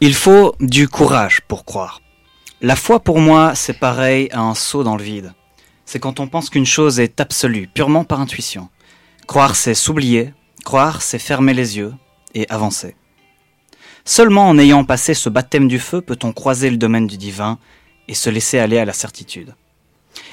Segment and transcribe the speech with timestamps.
[0.00, 2.02] Il faut du courage pour croire.
[2.60, 5.32] La foi pour moi, c'est pareil à un saut dans le vide.
[5.86, 8.68] C'est quand on pense qu'une chose est absolue, purement par intuition.
[9.28, 10.34] Croire, c'est s'oublier.
[10.64, 11.94] Croire, c'est fermer les yeux
[12.34, 12.96] et avancer.
[14.04, 17.58] Seulement en ayant passé ce baptême du feu peut-on croiser le domaine du divin
[18.08, 19.54] et se laisser aller à la certitude.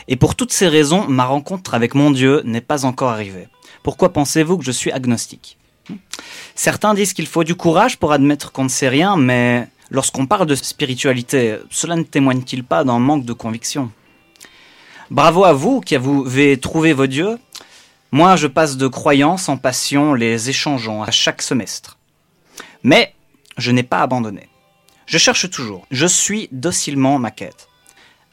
[0.08, 3.48] Et pour toutes ces raisons, ma rencontre avec mon Dieu n'est pas encore arrivée.
[3.84, 5.60] Pourquoi pensez-vous que je suis agnostique?
[6.56, 10.46] Certains disent qu'il faut du courage pour admettre qu'on ne sait rien, mais lorsqu'on parle
[10.46, 13.92] de spiritualité, cela ne témoigne-t-il pas d'un manque de conviction?
[15.10, 17.38] Bravo à vous qui avez trouvé vos dieux.
[18.12, 21.98] Moi, je passe de croyance en passion, les échangeant à chaque semestre.
[22.84, 23.14] Mais
[23.58, 24.50] je n'ai pas abandonné.
[25.06, 25.86] Je cherche toujours.
[25.92, 27.68] Je suis docilement ma quête.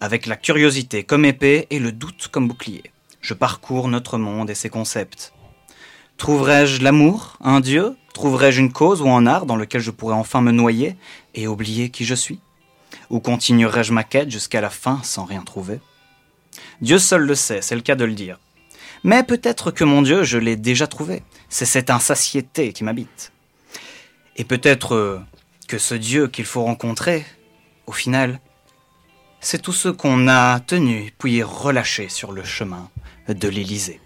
[0.00, 2.84] Avec la curiosité comme épée et le doute comme bouclier.
[3.20, 5.32] Je parcours notre monde et ses concepts.
[6.18, 7.96] Trouverai-je l'amour, un Dieu?
[8.12, 10.96] Trouverai-je une cause ou un art dans lequel je pourrais enfin me noyer
[11.34, 12.40] et oublier qui je suis?
[13.08, 15.80] Ou continuerai-je ma quête jusqu'à la fin sans rien trouver?
[16.80, 18.38] Dieu seul le sait, c'est le cas de le dire.
[19.04, 21.22] Mais peut-être que mon Dieu, je l'ai déjà trouvé.
[21.48, 23.32] C'est cette insatiété qui m'habite.
[24.36, 25.22] Et peut-être
[25.68, 27.24] que ce Dieu qu'il faut rencontrer,
[27.86, 28.40] au final,
[29.40, 32.90] c'est tout ce qu'on a tenu puis relâché sur le chemin
[33.28, 34.00] de l'Élysée.